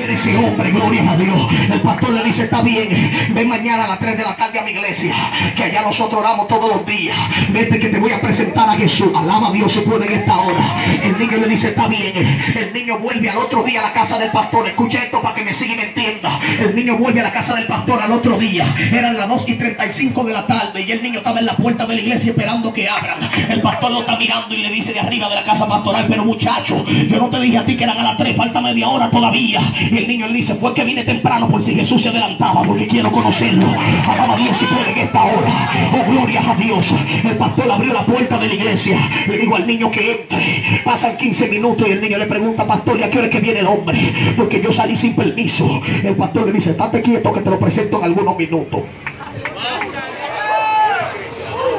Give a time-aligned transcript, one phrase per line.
[0.00, 1.48] hacer ese hombre, gloria a Dios.
[1.70, 2.88] El pastor le dice, está bien,
[3.34, 5.14] ven mañana a las 3 de la tarde a mi iglesia,
[5.54, 7.16] que allá nosotros oramos todos los días.
[7.50, 9.08] Vete que te voy a presentar a Jesús.
[9.14, 10.62] Alaba a Dios si puede en esta hora.
[11.02, 12.12] El niño le dice, está bien.
[12.56, 14.66] El niño vuelve al otro día a la casa del pastor.
[14.66, 16.38] Escucha esto para que me siga y me entienda.
[16.58, 18.64] El niño vuelve a la casa del pastor al otro día.
[18.92, 21.86] Eran las 2 y 35 de la tarde y el niño estaba en la puerta
[21.86, 23.18] de la iglesia esperando que abran.
[23.48, 26.24] El pastor lo está mirando y le dice de arriba de la casa pastoral, pero
[26.24, 29.10] muchacho, yo no te dije a ti que eran a las 3, falta media hora
[29.10, 29.60] todavía.
[29.90, 32.86] Y el niño le dice, fue que vine temprano por si Jesús se adelantaba, porque
[32.86, 33.66] quiero conocerlo.
[34.08, 35.70] Alaba a Dios si puede en esta hora.
[35.92, 36.94] Oh, gloria a Dios.
[37.24, 38.98] El pastor abrió la puerta de la iglesia.
[39.26, 40.62] Le digo al niño que entre.
[40.84, 43.40] Pasan 15 minutos y el niño le pregunta, pastor, ¿y a qué hora es que
[43.40, 44.34] viene el hombre?
[44.36, 45.82] Porque yo salí sin permiso.
[46.04, 48.82] El pastor le dice, estate quieto que te lo presento en algunos minutos.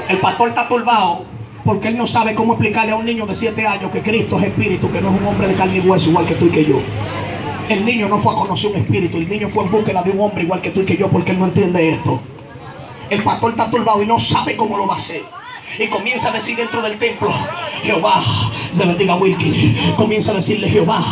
[0.10, 1.24] El pastor está turbado
[1.64, 4.46] porque él no sabe cómo explicarle a un niño de 7 años que Cristo es
[4.46, 6.66] espíritu, que no es un hombre de carne y hueso igual que tú y que
[6.66, 6.82] yo.
[7.72, 10.20] El niño no fue a conocer un espíritu, el niño fue en búsqueda de un
[10.20, 12.20] hombre igual que tú y que yo porque él no entiende esto.
[13.10, 15.24] El pastor está turbado y no sabe cómo lo va a hacer.
[15.80, 17.32] Y comienza a decir dentro del templo,
[17.82, 18.22] Jehová,
[18.78, 19.76] le bendiga Wilkie.
[19.96, 21.04] Comienza a decirle, Jehová,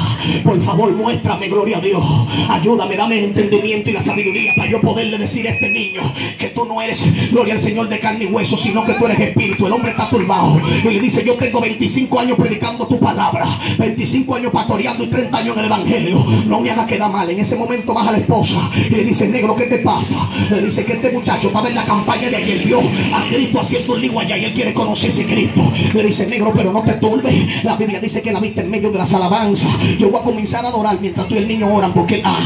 [0.43, 2.03] por favor, muéstrame, gloria a Dios.
[2.49, 6.02] Ayúdame, dame el entendimiento y la sabiduría para yo poderle decir a este niño
[6.37, 9.19] que tú no eres, gloria al Señor, de carne y hueso, sino que tú eres
[9.19, 9.65] espíritu.
[9.67, 10.59] El hombre está turbado.
[10.83, 13.45] Y le dice, yo tengo 25 años predicando tu palabra,
[13.77, 16.25] 25 años pastoreando y 30 años en el Evangelio.
[16.47, 17.30] No me haga quedar mal.
[17.30, 20.30] En ese momento baja la esposa y le dice, negro, ¿qué te pasa?
[20.49, 23.93] Le dice que este muchacho estaba en la campaña de aquel vio a Cristo haciendo
[23.93, 25.71] un lío allá y él quiere conocer ese Cristo.
[25.93, 27.48] Le dice, negro, pero no te turbes.
[27.64, 29.72] La Biblia dice que la viste en medio de las alabanzas.
[29.97, 32.39] Yo voy a comenzar a adorar mientras tú y el niño oran porque ah,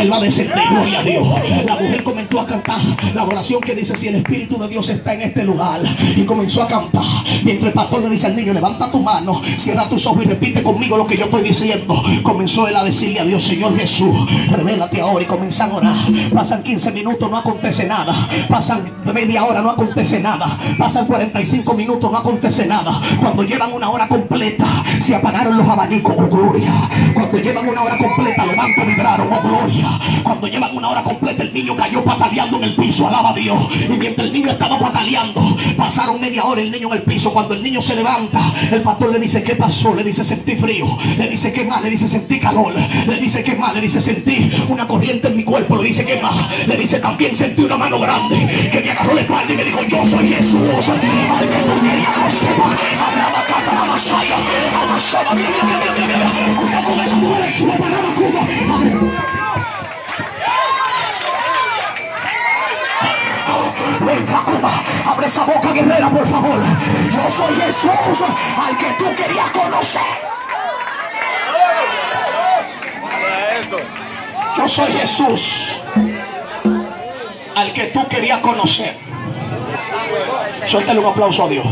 [0.00, 1.26] él va a descender, gloria a Dios.
[1.66, 2.80] La mujer comenzó a cantar
[3.14, 5.80] la oración que dice, si el Espíritu de Dios está en este lugar.
[6.16, 7.02] Y comenzó a cantar.
[7.44, 10.62] Mientras el pastor le dice al niño, levanta tu mano, cierra tus ojos y repite
[10.62, 12.02] conmigo lo que yo estoy diciendo.
[12.22, 14.14] Comenzó él a decirle a Dios, Señor Jesús,
[14.50, 15.94] revélate ahora y comienza a orar.
[16.32, 18.14] Pasan 15 minutos, no acontece nada.
[18.48, 20.46] Pasan media hora, no acontece nada.
[20.78, 23.00] Pasan 45 minutos, no acontece nada.
[23.20, 24.49] Cuando llevan una hora completa,
[25.00, 26.72] se apagaron los abanicos, oh gloria.
[27.14, 30.00] Cuando llevan una hora completa, los bancos vibraron, oh gloria.
[30.22, 33.58] Cuando llevan una hora completa, el niño cayó pataleando en el piso, alaba a Dios.
[33.88, 37.32] Y mientras el niño estaba pataleando, pasaron media hora el niño en el piso.
[37.32, 38.40] Cuando el niño se levanta,
[38.70, 39.94] el pastor le dice, ¿qué pasó?
[39.94, 40.86] Le dice, sentí frío.
[41.18, 41.82] Le dice, ¿qué más?
[41.82, 42.74] Le dice, sentí calor.
[43.06, 43.74] Le dice, ¿qué más?
[43.74, 45.76] Le dice, sentí una corriente en mi cuerpo.
[45.76, 46.36] Le dice, ¿qué más?
[46.66, 49.82] Le dice, también sentí una mano grande que me agarró la espalda y me dijo,
[49.82, 50.60] yo soy Jesús.
[51.40, 51.70] Que tú.
[53.00, 54.39] Hablaba cata.
[65.06, 66.60] Abre esa boca guerrera, por favor.
[67.10, 68.24] Yo soy Jesús,
[68.66, 70.02] al que tú querías conocer.
[74.56, 75.76] Yo soy Jesús,
[77.54, 78.96] al que tú querías conocer.
[80.66, 81.66] Suéltale un aplauso a Dios.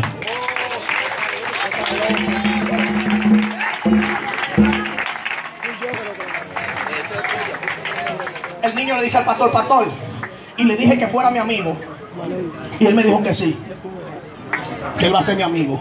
[8.78, 9.86] Niño le dice al pastor, pastor,
[10.56, 11.76] y le dije que fuera mi amigo.
[12.80, 13.56] Y él me dijo que sí,
[14.98, 15.80] que él va a ser mi amigo.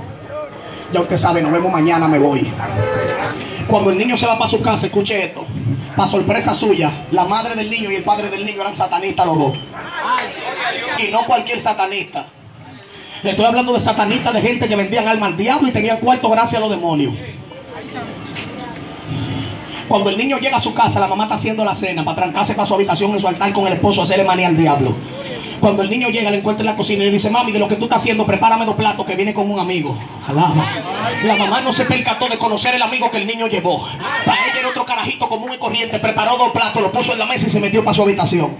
[0.91, 2.49] Ya usted sabe, nos vemos mañana, me voy.
[3.67, 5.45] Cuando el niño se va para su casa, escuche esto.
[5.95, 9.37] Para sorpresa suya, la madre del niño y el padre del niño eran satanistas los
[9.37, 9.57] dos.
[10.99, 12.27] Y no cualquier satanista.
[13.23, 16.29] Le estoy hablando de satanistas, de gente que vendían alma al diablo y tenían cuarto
[16.29, 17.15] gracias a los demonios.
[19.87, 22.53] Cuando el niño llega a su casa, la mamá está haciendo la cena para trancarse
[22.53, 24.93] para su habitación en su altar con el esposo a hacerle manía al diablo.
[25.59, 27.67] Cuando el niño llega, le encuentra en la cocina y le dice, mami, de lo
[27.67, 29.97] que tú estás haciendo, prepárame dos platos que viene con un amigo.
[30.27, 30.65] Alaba.
[31.23, 33.87] La mamá no se percató de conocer el amigo que el niño llevó.
[34.25, 35.99] Para ella era otro carajito común y corriente.
[35.99, 38.55] Preparó dos platos, lo puso en la mesa y se metió para su habitación.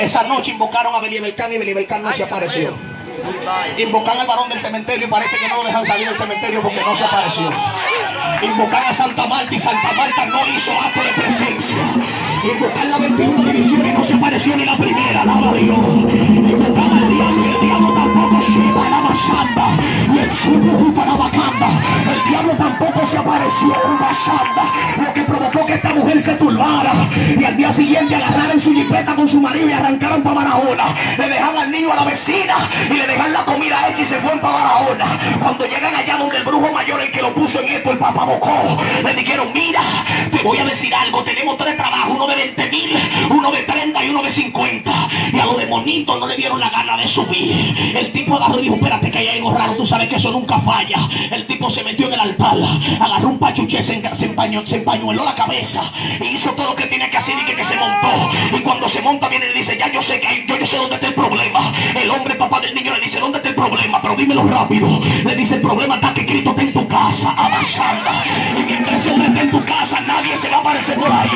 [0.00, 2.72] Esa noche invocaron a Beliebelcán y Beliebelcán no se apareció.
[3.78, 6.80] Invocan al varón del cementerio y parece que no lo dejan salir del cementerio porque
[6.80, 7.50] no se apareció.
[8.42, 11.76] Invocan a Santa Marta y Santa Marta no hizo acto de presencia.
[12.42, 15.78] Invocan la 21 división y no se apareció ni la primera, alaba a Dios.
[15.78, 19.66] Invocan al diablo y el diablo tampoco se la santa.
[20.12, 21.68] Y el sumo para bacanda.
[22.12, 24.62] El diablo tampoco se apareció en una santa.
[24.98, 25.71] Lo que provocó que
[26.20, 26.92] se turbara.
[27.38, 30.84] Y al día siguiente agarraron su jipeta con su marido y arrancaron para Barahona.
[31.18, 32.54] Le dejan al niño a la vecina
[32.90, 35.04] y le dejan la comida hecha y se fueron para Barahona.
[35.40, 38.24] Cuando llegan allá donde el brujo mayor, el que lo puso en esto, el papá
[38.24, 39.80] Bocó, le dijeron, mira,
[40.30, 42.96] te voy a decir algo, tenemos tres trabajos, uno de 20 mil,
[43.32, 44.92] uno de 30 y uno de 50.
[45.32, 47.74] Y a los demonitos no le dieron la gana de subir.
[47.96, 50.58] El tipo agarró y dijo, espérate que hay algo raro, tú sabes que eso nunca
[50.60, 50.98] falla.
[51.30, 52.56] El tipo se metió en el altar,
[53.00, 55.82] agarró un pachuche, se, empañó, se empañueló la cabeza
[56.20, 58.30] y hizo todo lo que tiene que hacer y que, se montó.
[58.56, 60.96] Y cuando se monta viene y le dice, ya yo sé que yo sé dónde
[60.96, 61.60] está el problema.
[61.94, 64.00] El hombre papá del niño le dice, ¿dónde está el problema?
[64.02, 65.00] Pero dímelo rápido.
[65.24, 68.10] Le dice, el problema está que Cristo está en tu casa, avanzando.
[68.58, 71.30] Y mientras ese hombre está en tu casa, nadie se va a aparecer por ahí.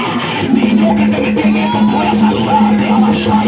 [0.95, 3.47] Que te metí en esto, voy a saludarte, avanzar.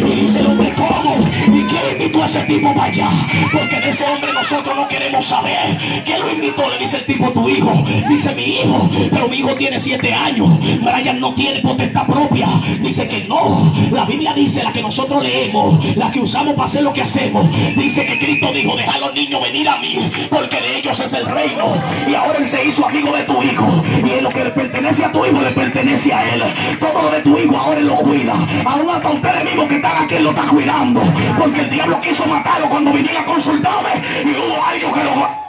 [0.00, 1.16] Y dice el hombre, ¿cómo?
[1.46, 3.08] ¿Y quién invitó a ese tipo para allá?
[3.52, 5.78] Porque de ese hombre nosotros no queremos saber.
[6.04, 6.68] ¿Quién lo invitó?
[6.70, 7.84] Le dice el tipo, tu hijo.
[8.08, 10.58] Dice mi hijo, pero mi hijo tiene siete años.
[10.80, 12.48] Brian no tiene potestad propia.
[12.80, 13.72] Dice que no.
[13.92, 17.46] La Biblia dice, la que nosotros leemos, la que usamos para hacer lo que hacemos.
[17.76, 19.98] Dice que Cristo dijo, deja a los niños venir a mí,
[20.30, 21.66] porque de ellos es el reino.
[22.08, 23.82] Y ahora él se hizo amigo de tu hijo.
[23.84, 26.42] Y lo que le pertenece a tu hijo le pertenece a él.
[26.78, 28.34] Todo lo de tu hijo ahora lo cuida.
[28.64, 31.00] Aún hasta ustedes mismos que están aquí lo está cuidando.
[31.38, 33.90] Porque el diablo quiso matarlo cuando viniera a consultarme.
[34.24, 35.48] Y hubo algo que lo...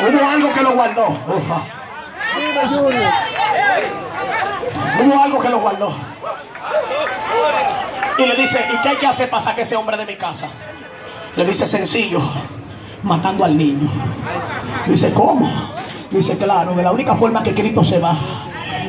[0.00, 1.08] Hubo algo que lo guardó.
[1.08, 1.62] Ufa.
[5.00, 5.94] Hubo algo que lo guardó.
[8.18, 10.48] Y le dice, ¿y qué hay que hacer para sacar ese hombre de mi casa?
[11.36, 12.20] Le dice, sencillo,
[13.02, 13.88] matando al niño.
[14.86, 15.50] Dice, ¿cómo?
[16.10, 18.16] Dice, claro, de la única forma que Cristo se va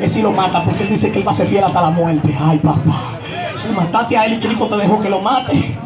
[0.01, 1.89] es si lo mata, porque él dice que él va a ser fiel hasta la
[1.89, 2.33] muerte.
[2.39, 3.19] Ay, papá,
[3.55, 5.77] si mataste a él y Cristo te dejó que lo mate,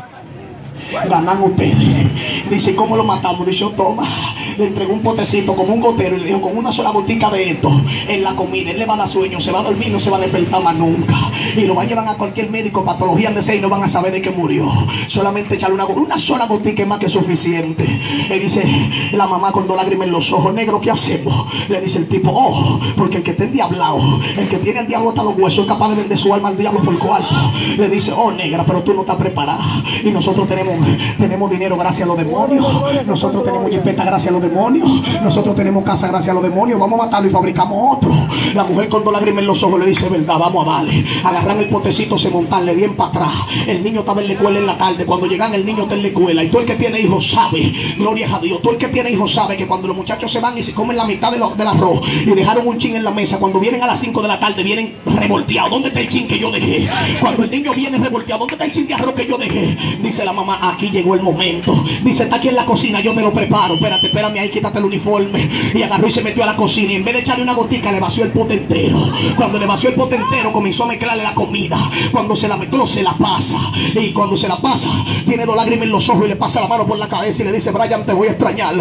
[1.10, 2.50] ganan ustedes.
[2.50, 3.46] Dice, ¿cómo lo matamos?
[3.48, 4.04] Dice, oh, toma.
[4.58, 7.52] Le entregó un potecito como un gotero y le dijo, con una sola gotica de
[7.52, 7.72] esto
[8.08, 10.10] en la comida, él le va a dar sueño, se va a dormir, no se
[10.10, 11.16] va a despertar más nunca.
[11.56, 14.12] Y lo va a llevar a cualquier médico, patología de seis, no van a saber
[14.12, 14.68] de qué murió.
[15.08, 17.86] Solamente echarle una, una sola gotica es más que suficiente.
[18.30, 18.64] Le dice
[19.14, 21.48] la mamá con dos lágrimas en los ojos, negro, ¿qué hacemos?
[21.70, 25.10] Le dice el tipo, oh, porque el que está endiablado, el que tiene el diablo
[25.10, 27.36] hasta los huesos, es capaz de vender su alma al diablo por cuarto.
[27.78, 29.64] Le dice, oh, negra, pero tú no estás preparada.
[30.04, 30.76] Y nosotros tenemos,
[31.18, 32.66] tenemos dinero gracias a los demonios.
[33.06, 34.90] Nosotros tenemos jipeta gracias a los demonios.
[35.24, 36.80] Nosotros tenemos casa gracias a los demonios.
[36.80, 38.12] Vamos a matarlo y fabricamos otro.
[38.54, 41.06] La mujer con dos lágrimas en los ojos le dice, verdad, vamos a darle.
[41.24, 43.34] Agarran el potecito, se montan, le dieron para atrás.
[43.68, 45.06] El niño estaba en la escuela en la tarde.
[45.06, 46.44] Cuando llegan el niño está en la escuela.
[46.44, 49.34] Y todo el que tiene hijos sabe, gloria a Dios, todo el que tiene hijos
[49.34, 52.02] sabe que cuando los muchachos se van y se comen la mitad de del arroz
[52.26, 54.64] y dejaron un chin en la mesa, cuando vienen a las 5 de la tarde,
[54.64, 55.72] vienen revolteados.
[55.72, 56.90] ¿Dónde está el chin que yo dejé?
[57.20, 59.78] Cuando el niño viene revolteado, ¿dónde está el chin de arroz que yo dejé?
[60.02, 61.84] Dice la mamá, aquí llegó el momento.
[62.04, 63.76] Dice, está aquí en la cocina, yo te lo preparo.
[63.76, 65.50] Espérate, espérame ahí, quítate el uniforme.
[65.74, 66.94] Y agarró y se metió a la cocina.
[66.94, 68.98] Y en vez de echarle una gotica, le vació el pote entero.
[69.36, 71.78] Cuando le vació el pote entero, comenzó a mezclarle la comida.
[72.12, 73.58] Cuando se la mezcló, se la pasa.
[73.96, 74.90] Y cuando se la pasa,
[75.26, 77.46] tiene dos lágrimas en los ojos y le pasa la mano por la cabeza y
[77.46, 78.76] le dice, Brian, te voy a extrañar.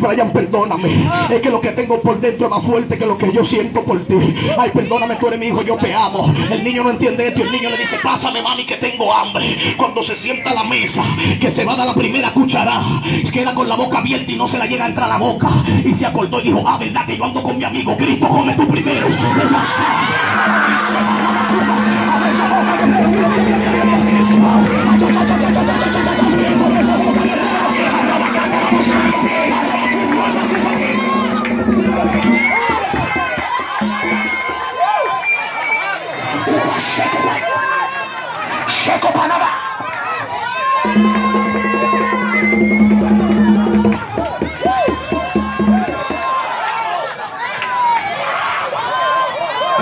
[0.00, 0.88] Brian, perdóname.
[1.30, 3.82] Es que lo que tengo por dentro es más fuerte que lo que yo siento
[3.84, 4.14] por ti.
[4.58, 6.32] Ay, perdóname, tú eres mi hijo, yo te amo.
[6.50, 7.42] El niño no entiende esto.
[7.42, 9.56] El niño le dice, pásame, mami, que tengo hambre.
[9.76, 11.02] Cuando se sienta a la mesa,
[11.40, 13.02] que se va a dar la primera cucharada,
[13.36, 15.48] queda con la boca abierta y no se la llega a la boca.
[15.84, 18.54] Y se acordó y dijo, ah, verdad que yo ando con mi amigo Cristo, come
[18.54, 19.06] tú primero.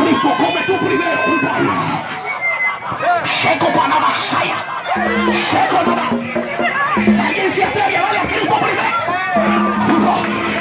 [0.04, 1.18] Cristo, come tú primero.
[3.40, 4.56] Seco Panamá, Saya.
[5.50, 6.06] Seco Panamá.
[7.26, 8.90] ¿Alguien se atreve a darle a Cristo primero?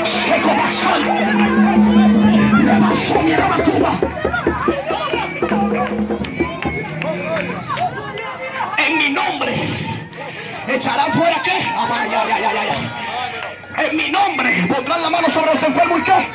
[0.05, 1.01] Seco Pasal.
[2.63, 3.91] Le pasó mi Rabacuba.
[8.77, 9.53] En mi nombre.
[10.67, 11.57] ¿Echarán fuera qué?
[11.75, 13.83] Ah, ya, ya, ya, ya.
[13.83, 16.27] En mi nombre pondrán la mano sobre los enfermos y qué.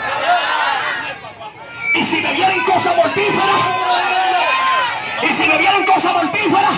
[1.94, 3.60] Y si me vienen cosas mortíferas,
[5.22, 6.70] y si me vienen cosas mortíferas,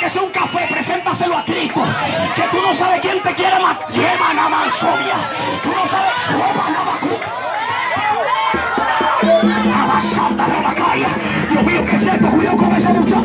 [0.00, 1.82] que sea un café, preséntaselo a Cristo.
[2.34, 3.76] Que tú no sabes quién te quiere más.
[3.92, 4.74] Lleva nada más.
[4.78, 6.12] Tú no sabes.
[6.30, 6.98] Lleva nada más.
[9.82, 11.06] Abasanda de la calle.
[11.50, 12.28] Dios mío, que esto?
[12.28, 13.20] Cuidado con esa muchacha.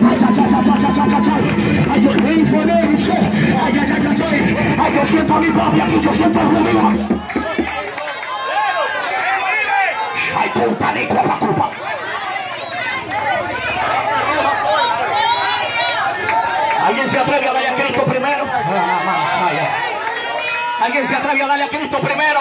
[0.00, 1.98] Ay, ay, ay, ay, ay, ay, ay, ay.
[2.02, 3.12] Yo noche.
[3.12, 4.76] Ay, ay, ay, ay, ay.
[4.80, 7.08] Ay, yo siento a mi papi aquí, yo siento a Rubio.
[10.38, 11.87] Ay, culpa de culpa, culpa.
[17.08, 18.44] ¿Alguien se atreve a darle a Cristo primero?
[20.80, 22.40] Alguien se atreve a darle a Cristo primero.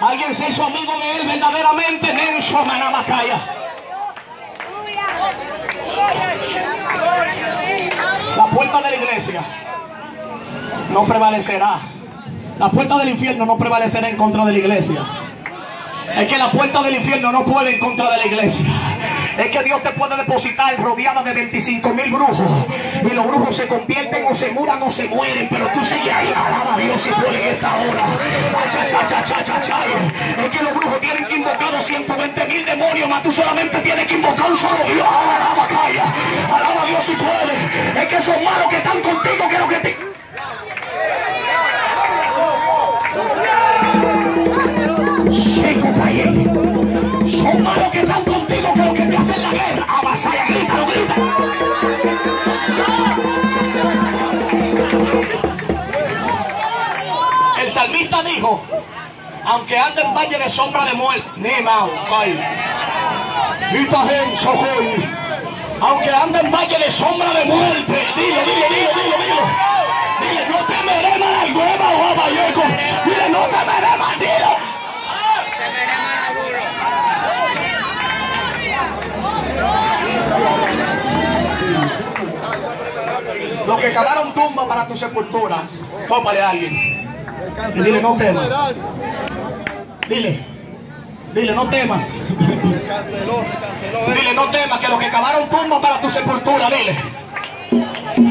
[0.00, 2.14] Alguien se hizo amigo de él verdaderamente.
[2.14, 3.38] Nenso Manamacaya.
[8.34, 9.42] La puerta de la iglesia
[10.90, 11.80] no prevalecerá.
[12.58, 15.02] La puerta del infierno no prevalecerá en contra de la iglesia.
[16.16, 18.66] Es que la puerta del infierno no puede en contra de la iglesia.
[19.40, 22.66] Es que Dios te puede depositar rodeada de 25 mil brujos.
[23.02, 25.48] Y los brujos se convierten o se muran o se mueren.
[25.48, 26.28] Pero tú sigues ahí.
[26.28, 28.04] Alaba a Dios si puede en esta hora.
[30.44, 33.08] Es que los brujos tienen que invocar 120 mil demonios.
[33.08, 35.08] Mas tú solamente tienes que invocar un solo Dios.
[35.08, 36.04] Alaba, calla.
[36.46, 38.02] Alaba a Dios si puede.
[38.02, 39.56] Es que son malos que están contigo que
[57.58, 58.62] El salmista dijo,
[59.44, 61.90] aunque ande en valle de sombra de muerte, Nemao,
[65.80, 69.70] aunque ande en valle de sombra de muerte, dile, dile, dile, dile, dile.
[70.20, 72.62] Dile, no temeré mal al hueva o a Vallejo.
[73.06, 74.70] Dile, no temeré mal, dile.
[83.66, 85.62] Los que cavaron tumba para tu sepultura,
[86.08, 86.74] tópale a alguien.
[87.74, 88.48] Y dile, no temas.
[90.08, 90.46] Dile,
[91.32, 92.00] dile, no temas.
[94.06, 96.96] Dile, no temas, que los que cavaron tumba para tu sepultura, dile.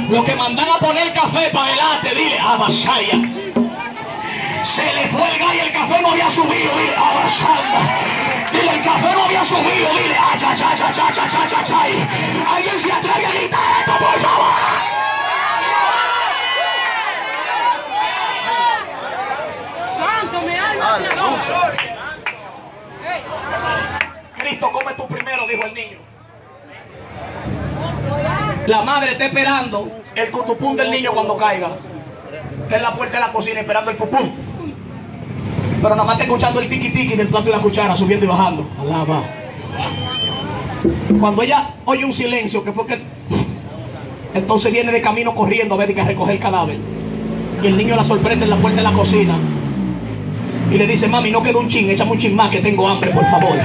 [0.10, 3.18] Los que mandan a poner café para adelante, dile, avasalla.
[4.64, 7.82] Se le fue el gallo, el café no había subido, dile, avasalla.
[8.52, 12.08] Dile, el café no había subido, dile, ay, ay, ay, ay, ay, ay, ay,
[12.56, 14.99] Alguien se atreve a gritar esto, por favor.
[24.38, 25.98] Cristo, come tú primero, dijo el niño.
[28.68, 31.70] La madre está esperando el cutupún del niño cuando caiga.
[32.64, 34.32] Está en la puerta de la cocina esperando el pupún.
[35.82, 38.30] Pero nada más está escuchando el tiki tiki del plato y la cuchara subiendo y
[38.30, 38.70] bajando.
[38.80, 39.24] Alaba.
[41.20, 43.02] Cuando ella oye un silencio, que fue que.
[44.34, 46.78] Entonces viene de camino corriendo a ver que a recoger el cadáver.
[47.64, 49.38] Y el niño la sorprende en la puerta de la cocina
[50.72, 53.12] y le dice, mami, no quedó un chin, échame un chin más que tengo hambre,
[53.12, 53.58] por favor.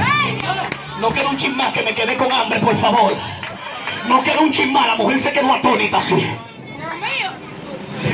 [1.00, 3.14] No quedó un chin más que me quedé con hambre, por favor.
[4.08, 6.26] No quedó un chin más, la mujer se quedó atónita así.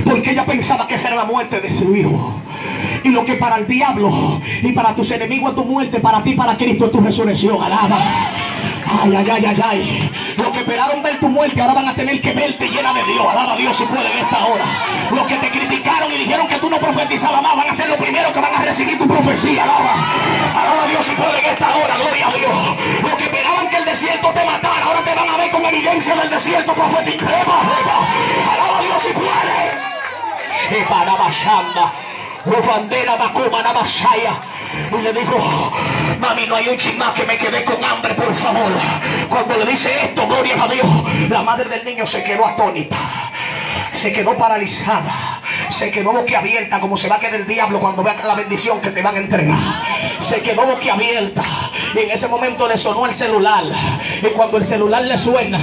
[0.05, 2.41] Porque ella pensaba que esa era la muerte de su hijo.
[3.05, 6.35] Y lo que para el diablo y para tus enemigos es tu muerte, para ti,
[6.35, 7.63] para Cristo es tu resurrección.
[7.63, 7.99] Alaba.
[8.91, 10.11] Ay, ay, ay, ay, ay.
[10.37, 13.21] Los que esperaron ver tu muerte ahora van a tener que verte llena de Dios.
[13.21, 14.65] Alaba a Dios si puede en esta hora.
[15.11, 17.99] Los que te criticaron y dijeron que tú no profetizabas más van a ser los
[17.99, 19.63] primeros que van a recibir tu profecía.
[19.63, 19.95] Alaba.
[20.55, 21.97] Alaba a Dios si puede en esta hora.
[21.97, 22.77] Gloria a Dios.
[23.03, 26.17] Los que esperaban que el desierto te matara ahora te van a ver con evidencia
[26.17, 27.27] del desierto profético.
[27.27, 30.81] Alaba a Dios si puede.
[30.81, 31.17] Y para
[33.17, 34.50] Bakuma.
[34.99, 35.73] Y le dijo,
[36.19, 38.73] mami, no hay un chismá que me quedé con hambre, por favor.
[39.29, 40.87] Cuando le dice esto, gloria a Dios,
[41.29, 42.97] la madre del niño se quedó atónita.
[43.93, 48.17] Se quedó paralizada se quedó boquiabierta como se va a quedar el diablo cuando vea
[48.25, 49.59] la bendición que te van a entregar.
[50.19, 51.43] Se quedó boquiabierta
[51.95, 53.65] y en ese momento le sonó el celular.
[54.23, 55.59] Y cuando el celular le suena,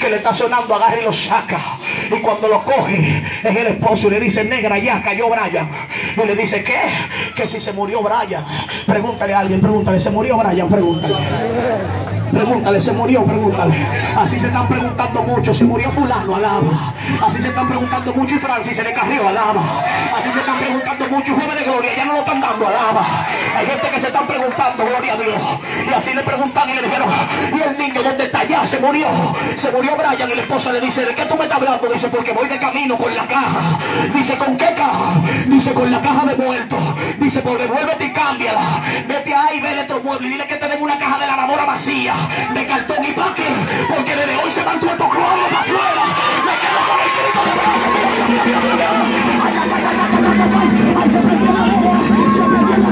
[0.00, 1.58] que le está sonando, agarra y lo saca.
[2.10, 5.68] Y cuando lo coge, es el esposo y le dice, negra, ya cayó Brian.
[6.16, 6.80] Y le dice, ¿qué?
[7.34, 8.44] Que si se murió Brian.
[8.86, 10.68] Pregúntale a alguien, pregúntale, ¿se murió Brian?
[10.68, 12.19] Pregúntale.
[12.30, 13.74] Pregúntale, se murió, pregúntale.
[14.16, 16.94] Así se están preguntando mucho, se murió fulano, alaba.
[17.26, 19.60] Así se están preguntando mucho y Francis se le carrió, alaba.
[20.16, 23.04] Así se están preguntando mucho y jueves de gloria, ya no lo están dando, alaba.
[23.56, 25.42] Hay gente que se están preguntando, gloria a Dios.
[25.88, 27.08] Y así le preguntan y le dijeron,
[27.52, 28.44] ¿y el niño dónde está?
[28.44, 29.08] Ya se murió.
[29.56, 31.88] Se murió Brian y la esposa le dice, ¿de qué tú me estás hablando?
[31.88, 33.78] Dice, porque voy de camino con la caja.
[34.14, 35.20] Dice, ¿con qué caja?
[35.46, 36.78] Dice, con la caja de muertos.
[37.18, 38.60] Dice, pues devuélvete y cámbiala.
[39.08, 41.64] Vete ahí, ve de otro mueble y dile que te den una caja de lavadora
[41.64, 42.19] vacía
[42.54, 43.48] de cartón y paque,
[43.88, 46.04] porque desde hoy se van todos estos para afuera.
[46.46, 47.52] Me quedo con el grito de
[49.40, 50.70] Ay, ay, ay, ay, ay, ay, ay,
[51.02, 51.94] ay, se perdió la lengua,
[52.32, 52.90] se perdió la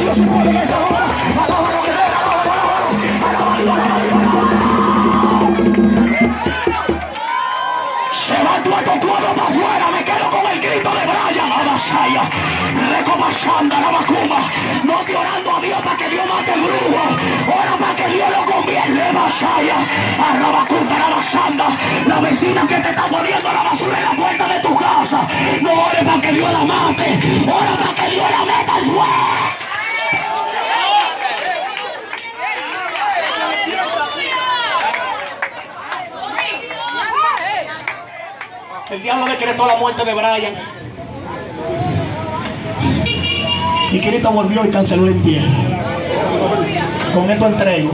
[0.00, 0.76] Dios, se puede esa
[13.80, 14.00] la
[14.84, 17.02] no te a Dios para que Dios mate el brujo,
[22.06, 25.28] la vecina que te está poniendo la basura en la puerta de tu casa.
[25.60, 27.18] No ore para que Dios la mate.
[27.46, 29.04] Ora para que Dios la meta al fuego.
[38.90, 40.54] El diablo decretó la muerte de Brian.
[43.90, 45.50] Y Cristo volvió y canceló el entierro.
[47.12, 47.92] Con esto entrego.